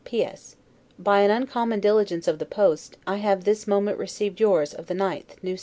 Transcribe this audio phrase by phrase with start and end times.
[0.03, 0.23] P.
[0.23, 0.55] S.
[0.97, 4.95] By an uncommon diligence of the post, I have this moment received yours of the
[4.95, 5.53] 9th, N.
[5.53, 5.59] S.